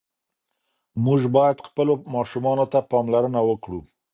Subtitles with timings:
[1.05, 3.79] موږ باید خپلو ماشومانو ته پاملرنه وکړو.